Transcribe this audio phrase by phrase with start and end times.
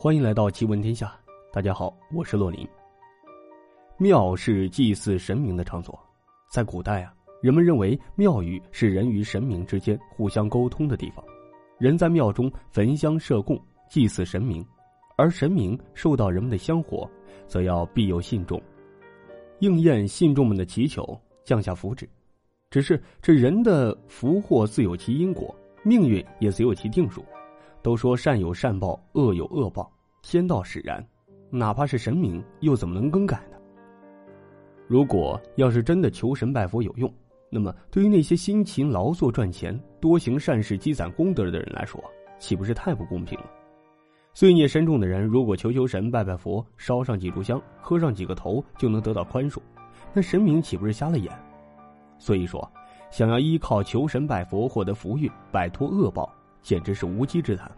[0.00, 1.12] 欢迎来到奇闻天下。
[1.52, 2.64] 大家好，我是洛林。
[3.96, 5.98] 庙是祭祀神明的场所，
[6.52, 11.24] 在古代啊，人们认为庙宇是人与神明之间互相沟通的地方。
[11.78, 14.64] 人在庙中焚香设供，祭祀神明，
[15.16, 17.10] 而神明受到人们的香火，
[17.48, 18.62] 则要庇佑信众，
[19.58, 22.06] 应验信众们的祈求，降下福祉。
[22.70, 25.52] 只是这人的福祸自有其因果，
[25.82, 27.24] 命运也自有其定数。
[27.88, 29.90] 都说善有善报，恶有恶报，
[30.20, 31.02] 天道使然。
[31.48, 33.56] 哪怕是神明，又怎么能更改呢？
[34.86, 37.10] 如果要是真的求神拜佛有用，
[37.48, 41.98] 那么对于那些辛勤劳作赚钱、多行善事积攒功德的人来说，
[42.38, 43.46] 岂不是太不公平了？
[44.34, 49.60] 罪孽深重的人，如果求求神、拜拜佛、烧上几炷香、磕上几个头就能得到宽恕，
[50.12, 51.32] 那神明岂不是瞎了眼？
[52.18, 52.70] 所以说，
[53.10, 56.30] 想要依靠求神拜佛获得福运、摆脱恶报。
[56.60, 57.70] 简直是无稽之谈。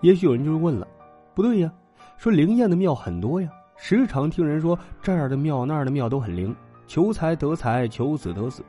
[0.00, 0.86] 也许有人就会问了
[1.34, 1.72] ：“不对呀，
[2.16, 6.54] 说灵验的庙很多呀，时常听人说这儿的庙那儿的庙都很灵，
[6.86, 8.64] 求财得财，求子得子。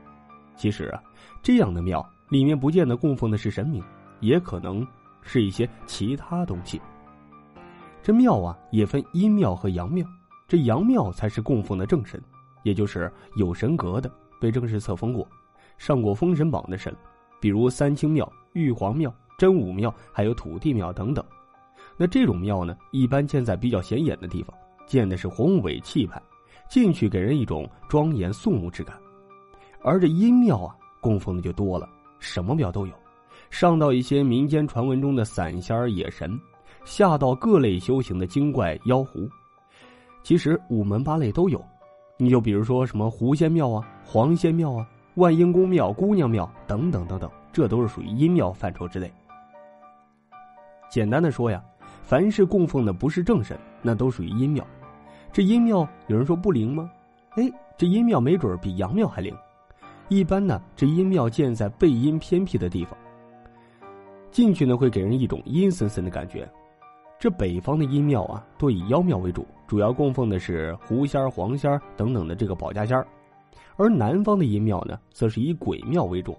[0.56, 1.02] 其实啊，
[1.42, 3.82] 这样的庙里面不见得供奉的是神明，
[4.20, 4.86] 也可能
[5.22, 6.80] 是一些其他东西。
[8.02, 10.06] 这庙啊也分阴庙和阳庙，
[10.46, 12.20] 这阳庙才是供奉的正神，
[12.62, 15.26] 也就是有神格的，被正式册封过，
[15.78, 16.94] 上过封神榜的神，
[17.40, 18.30] 比如三清庙。
[18.54, 19.10] 玉皇庙、
[19.42, 21.24] 真武庙，还有土地庙等等。
[21.96, 26.22] 那这种庙呢，一般建在比较显眼的地方，建的是宏伟气派，
[26.68, 28.96] 进去给人一种庄严肃穆之感。
[29.82, 31.88] 而这阴庙啊，供奉的就多了，
[32.20, 32.94] 什么庙都有，
[33.50, 36.38] 上到一些民间传闻中的散仙野神，
[36.84, 39.28] 下到各类修行的精怪妖狐，
[40.22, 41.60] 其实五门八类都有。
[42.16, 47.28] 你就比如说什么狐仙庙啊、黄仙庙啊、万应公庙、姑娘庙等等等等。
[47.52, 49.12] 这都是属于阴庙范畴之内。
[50.92, 51.64] 简单的说呀，
[52.02, 54.62] 凡是供奉的不是正神，那都属于阴庙。
[55.32, 56.90] 这阴庙有人说不灵吗？
[57.30, 59.34] 哎，这阴庙没准比阳庙还灵。
[60.08, 62.94] 一般呢，这阴庙建在背阴偏僻的地方，
[64.30, 66.46] 进去呢会给人一种阴森森的感觉。
[67.18, 73.02] 这北方的阴庙啊，多以妖庙为主，主要供奉的是狐仙、黄仙等等的这个保家仙
[73.76, 76.36] 而南方的阴庙呢，则是以鬼庙为主。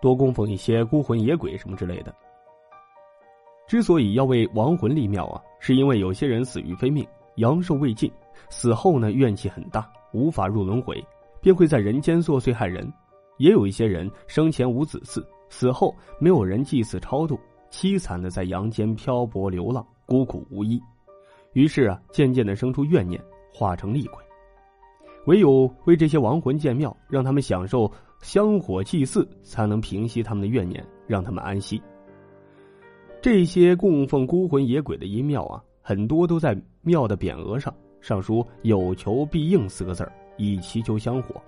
[0.00, 2.14] 多供奉一些孤魂野鬼什么之类的。
[3.66, 7.06] 之所以要为亡魂立庙啊，是因为有些人死于非命，
[7.36, 8.10] 阳寿未尽，
[8.50, 11.02] 死后呢怨气很大，无法入轮回，
[11.40, 12.86] 便会在人间作祟害人；
[13.38, 17.38] 也有一些人生前无子嗣，死后没有人祭祀超度，
[17.70, 20.80] 凄惨的在阳间漂泊流浪，孤苦无依，
[21.54, 23.22] 于是啊，渐渐的生出怨念，
[23.52, 24.22] 化成厉鬼。
[25.26, 27.90] 唯有为这些亡魂建庙，让他们享受。
[28.22, 31.82] 香火祭祀才能平息他们的怨念，让他们安息。
[33.22, 40.04] 这些供奉孤魂野鬼的阴庙啊，很多都在庙的匾额上上书“有求必应”四个字
[40.38, 41.40] 以祈求香火。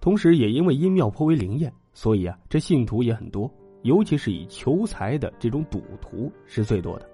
[0.00, 3.48] 同时，也因为阴庙颇为灵验，所以啊，这信徒也很多，
[3.82, 7.08] 尤其是以求财的这种赌徒是最多的。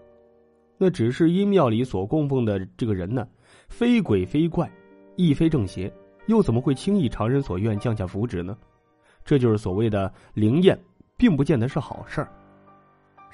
[0.78, 3.28] 那只是阴庙里所供奉的这个人呢，
[3.68, 4.66] 非鬼非怪，
[5.16, 5.92] 亦非正邪，
[6.26, 8.56] 又怎么会轻易偿人所愿，降下福祉呢？
[9.26, 10.78] 这就是所谓的灵验，
[11.18, 12.32] 并不见得是好事儿。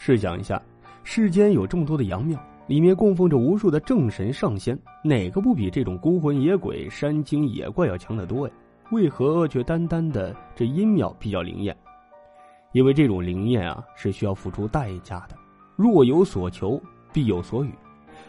[0.02, 0.60] 试想一下，
[1.04, 8.54] 世间有这么多的阳庙，里面供奉着无数的正神上仙，哪个不比这种孤魂野鬼、山精野怪要强得多呀？
[8.92, 11.76] 为何却单单的这阴庙比较灵验？
[12.72, 15.36] 因为这种灵验啊，是需要付出代价的。
[15.76, 16.80] 若有所求，
[17.12, 17.70] 必有所与。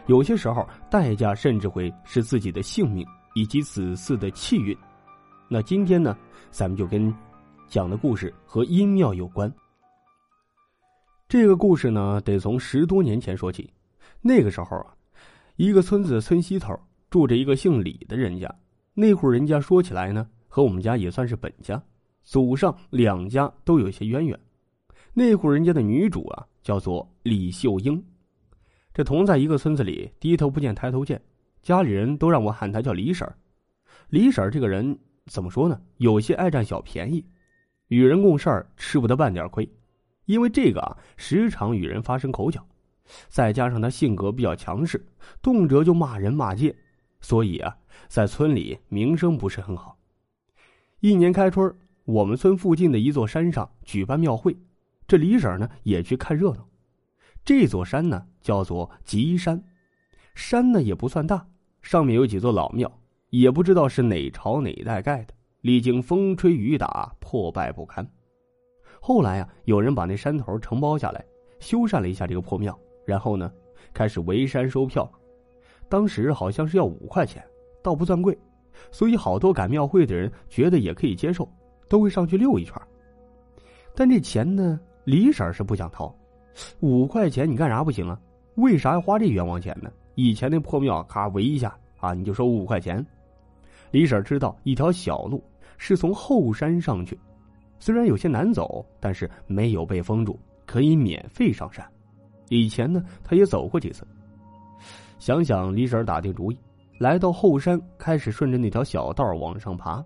[0.08, 3.02] 有些时候，代价甚至会是自己的性命
[3.32, 4.76] 以及子嗣的气运。
[5.48, 6.14] 那今天呢，
[6.50, 7.10] 咱们就跟。
[7.66, 9.50] 讲的故事和阴庙有关。
[11.32, 13.72] 这个故事呢，得从十多年前说起。
[14.20, 14.94] 那个时候啊，
[15.56, 16.78] 一个村子村西头
[17.08, 18.54] 住着一个姓李的人家。
[18.92, 21.82] 那户人家说起来呢，和我们家也算是本家，
[22.22, 24.38] 祖上两家都有些渊源。
[25.14, 28.04] 那户人家的女主啊，叫做李秀英。
[28.92, 31.18] 这同在一个村子里，低头不见抬头见，
[31.62, 33.34] 家里人都让我喊她叫李婶儿。
[34.10, 35.80] 李婶儿这个人怎么说呢？
[35.96, 37.24] 有些爱占小便宜。
[37.88, 39.66] 与人共事儿吃不得半点亏，
[40.26, 42.64] 因为这个啊，时常与人发生口角，
[43.28, 45.06] 再加上他性格比较强势，
[45.40, 46.74] 动辄就骂人骂街，
[47.20, 47.76] 所以啊，
[48.08, 49.98] 在村里名声不是很好。
[51.00, 51.74] 一年开春，
[52.04, 54.56] 我们村附近的一座山上举办庙会，
[55.06, 56.68] 这李婶呢也去看热闹。
[57.44, 59.64] 这座山呢叫做吉山，
[60.34, 61.48] 山呢也不算大，
[61.82, 65.34] 上面有几座老庙，也不知道是哪朝哪代盖的。
[65.62, 68.08] 历经风吹雨打，破败不堪。
[69.04, 71.24] 后来啊，有人把那山头承包下来，
[71.58, 73.52] 修缮了一下这个破庙，然后呢，
[73.92, 75.10] 开始围山收票。
[75.88, 77.44] 当时好像是要五块钱，
[77.82, 78.38] 倒不算贵，
[78.92, 81.48] 所以好多赶庙会的人觉得也可以接受，
[81.88, 82.80] 都会上去溜一圈。
[83.92, 86.14] 但这钱呢，李婶是不想掏。
[86.78, 88.16] 五块钱你干啥不行啊？
[88.54, 89.90] 为啥要花这冤枉钱呢？
[90.14, 93.04] 以前那破庙，咔围一下啊，你就收五块钱。
[93.90, 95.42] 李婶知道一条小路
[95.76, 97.18] 是从后山上去，
[97.82, 101.84] 虽然有些难走，但是没有被封住，可以免费上山。
[102.48, 104.06] 以前呢，他也走过几次。
[105.18, 106.56] 想想，李婶打定主意，
[106.98, 110.00] 来到后山，开始顺着那条小道往上爬。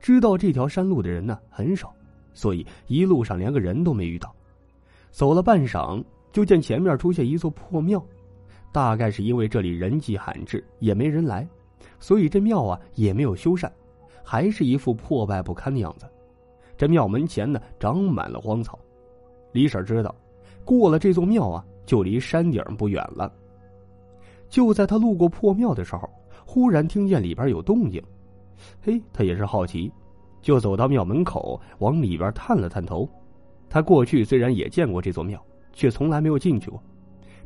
[0.00, 1.94] 知道这条山路的人呢很少，
[2.34, 4.34] 所以一路上连个人都没遇到。
[5.12, 6.02] 走了半晌，
[6.32, 8.04] 就见前面出现一座破庙，
[8.72, 11.46] 大概是因为这里人迹罕至，也没人来，
[12.00, 13.70] 所以这庙啊也没有修缮，
[14.24, 16.04] 还是一副破败不堪的样子。
[16.80, 18.78] 这庙门前呢长满了荒草。
[19.52, 20.14] 李婶知道，
[20.64, 23.30] 过了这座庙啊，就离山顶不远了。
[24.48, 26.08] 就在他路过破庙的时候，
[26.46, 28.02] 忽然听见里边有动静，
[28.80, 29.92] 嘿，他也是好奇，
[30.40, 33.06] 就走到庙门口，往里边探了探头。
[33.68, 35.38] 他过去虽然也见过这座庙，
[35.74, 36.82] 却从来没有进去过，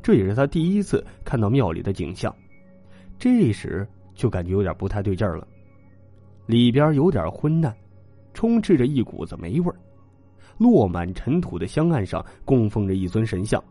[0.00, 2.32] 这也是他第一次看到庙里的景象。
[3.18, 3.84] 这时
[4.14, 5.44] 就感觉有点不太对劲儿了，
[6.46, 7.74] 里边有点昏暗，
[8.34, 9.76] 充斥着一股子霉味儿，
[10.58, 13.62] 落满尘土的香案上供奉着一尊神像。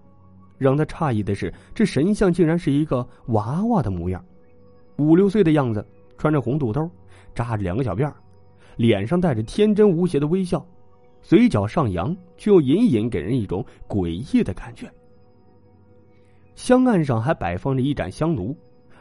[0.57, 4.23] 让他诧异的是，这神像竟然是一个娃娃的模样，
[4.97, 5.85] 五六岁的样子，
[6.17, 6.89] 穿着红肚兜，
[7.35, 8.15] 扎着两个小辫儿，
[8.77, 10.65] 脸上带着天真无邪的微笑。
[11.21, 14.91] 嘴角上扬，却又隐隐给人一种诡异的感觉。
[16.55, 18.55] 香案上还摆放着一盏香炉，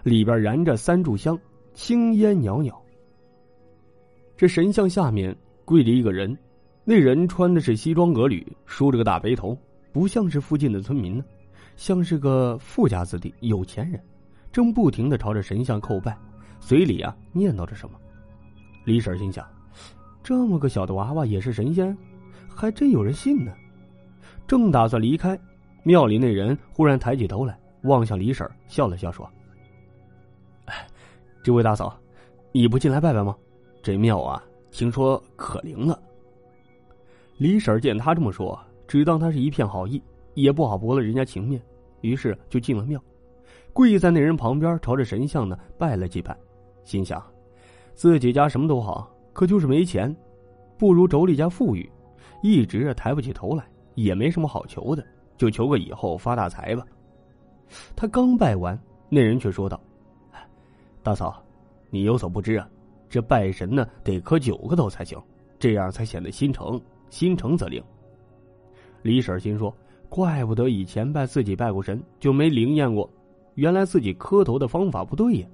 [0.05, 1.39] 里边燃着三炷香，
[1.75, 2.73] 青烟袅袅。
[4.37, 6.37] 这神像下面跪着一个人，
[6.85, 9.57] 那人穿的是西装革履，梳着个大背头，
[9.93, 11.25] 不像是附近的村民呢，
[11.77, 14.01] 像是个富家子弟、有钱人，
[14.51, 16.17] 正不停的朝着神像叩拜，
[16.61, 17.99] 嘴里啊念叨着什么。
[18.85, 19.47] 李婶心想：
[20.23, 21.97] 这么个小的娃娃也是神仙？
[22.55, 23.53] 还真有人信呢。
[24.47, 25.39] 正打算离开，
[25.85, 29.29] 庙里那人忽然抬起头来，望向李婶，笑了笑说
[30.67, 30.87] ：“哎，
[31.43, 31.97] 这位大嫂，
[32.51, 33.35] 你不进来拜拜吗？
[33.83, 34.43] 这庙啊，
[34.73, 36.03] 听说可灵了。”
[37.39, 38.59] 李婶见他这么说，
[38.89, 40.03] 只当他是一片好意，
[40.35, 41.63] 也不好驳了人家情面，
[42.01, 43.01] 于是就进了庙，
[43.73, 46.37] 跪在那人旁边，朝着神像呢拜了几拜，
[46.85, 47.23] 心想：
[47.95, 50.15] 自己家什么都好，可就是没钱，
[50.79, 51.89] 不如妯娌家富裕。
[52.43, 53.65] 一直抬不起头来，
[53.95, 55.05] 也没什么好求的，
[55.37, 56.85] 就求个以后发大财吧。
[57.95, 58.77] 他刚拜完，
[59.09, 59.81] 那人却说道
[61.03, 61.41] ：“大嫂，
[61.89, 62.69] 你有所不知啊，
[63.13, 65.21] 这拜神呢得磕九个头才行，
[65.59, 66.81] 这样才显得心诚，
[67.11, 67.85] 心诚则灵。”
[69.05, 69.77] 李婶心说
[70.09, 73.07] ：“怪不得以前拜自己拜过神就没灵验过，
[73.57, 75.47] 原来自己磕头的方法不对呀。”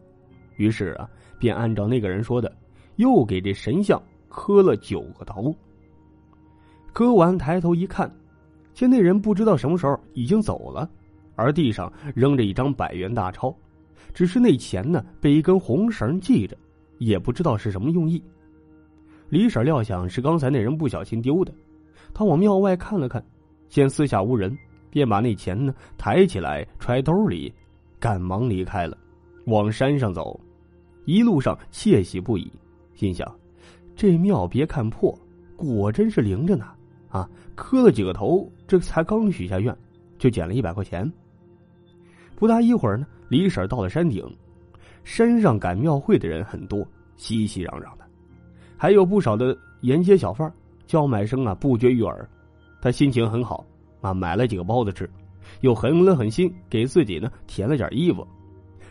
[0.54, 2.52] 于是啊，便按照那个人说的，
[2.94, 5.52] 又给这神像磕了九个头。
[6.92, 8.08] 磕完，抬头一看，
[8.72, 10.88] 见那人不知道什么时候已经走了，
[11.34, 13.52] 而地上扔着一张百元大钞，
[14.14, 16.56] 只是那钱呢被一根红绳系着，
[16.98, 18.22] 也不知道是什么用意。
[19.28, 21.52] 李婶料想是刚才那人不小心丢的，
[22.14, 23.24] 她往庙外看了看，
[23.68, 24.56] 见四下无人，
[24.90, 27.52] 便把那钱呢抬起来揣兜里，
[27.98, 28.96] 赶忙离开了，
[29.46, 30.38] 往山上走。
[31.04, 32.50] 一路上窃喜不已，
[32.94, 33.26] 心想：
[33.96, 35.18] 这庙别看破，
[35.56, 36.66] 果真是灵着呢。
[37.08, 39.74] 啊，磕了几个头，这才刚许下愿，
[40.18, 41.10] 就捡了一百块钱。
[42.36, 44.24] 不大一会儿呢，李婶到了山顶，
[45.08, 46.86] 山上赶庙会的人很多，
[47.16, 48.04] 熙熙攘攘的，
[48.76, 50.52] 还有不少的沿街小贩，
[50.86, 52.28] 叫卖声啊不绝于耳。
[52.82, 53.64] 他心情很好，
[54.02, 55.08] 啊，买了几个包子吃，
[55.62, 58.24] 又狠了狠心给自己呢添了件衣服，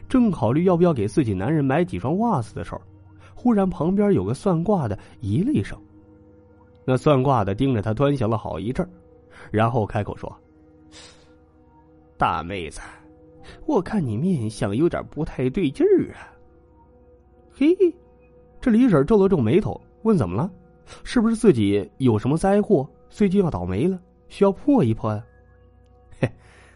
[0.10, 2.82] 正考虑要不要给自己男人买几双袜子的时候，
[3.36, 5.80] 忽然旁边有个算卦的咦了一声。
[6.84, 8.90] 那算卦的盯着他端详了好一阵儿，
[9.52, 10.36] 然后开口说
[12.18, 12.82] ：“大妹子，
[13.66, 16.34] 我看你面相有点不太对劲儿啊。”
[17.54, 17.76] 嘿，
[18.62, 20.52] 这李婶皱了皱眉头，问：“怎么了？
[21.04, 24.00] 是不是自己有什么灾祸，最近要倒霉了，
[24.30, 25.24] 需要破一破呀？”
[26.20, 26.32] 嘿，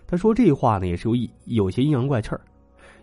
[0.08, 2.42] 他说这话呢，也是有有些阴阳怪气儿。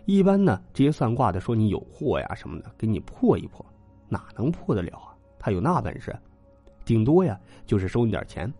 [0.05, 3.65] 一般呢，这些算卦的说你有祸呀什么的，给你破一破，
[4.07, 5.15] 哪能破得了啊？
[5.37, 6.15] 他有那本事。
[6.83, 8.51] 顶多呀，就是收你点钱。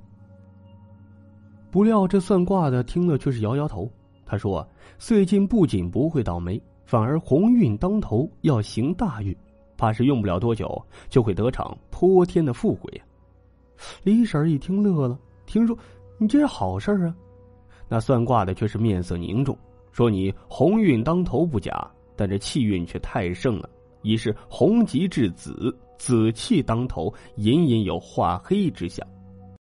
[1.71, 3.91] 不料这算卦的听了却是摇摇头。
[4.29, 4.65] 他说
[4.99, 9.35] ：“最近不仅不会倒霉，反而鸿运当头，要行大运，
[9.75, 13.03] 怕是用不了多久就会得场泼天的富贵呀。”
[14.03, 15.17] 李婶一听乐了，
[15.47, 15.75] 听说
[16.19, 17.15] 你这是好事啊？
[17.87, 19.57] 那算卦的却是面色凝重，
[19.91, 23.67] 说你鸿运当头不假，但这气运却太盛了，
[24.03, 29.03] 已是红极至紫，紫气当头，隐隐有化黑之象。